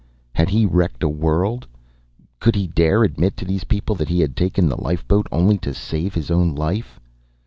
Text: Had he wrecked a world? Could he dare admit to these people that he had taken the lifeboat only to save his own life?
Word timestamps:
Had 0.33 0.49
he 0.49 0.65
wrecked 0.65 1.03
a 1.03 1.07
world? 1.09 1.67
Could 2.39 2.55
he 2.55 2.65
dare 2.65 3.03
admit 3.03 3.37
to 3.37 3.45
these 3.45 3.65
people 3.65 3.93
that 3.97 4.09
he 4.09 4.19
had 4.19 4.35
taken 4.35 4.67
the 4.67 4.81
lifeboat 4.81 5.27
only 5.31 5.59
to 5.59 5.75
save 5.75 6.15
his 6.15 6.31
own 6.31 6.55
life? 6.55 6.99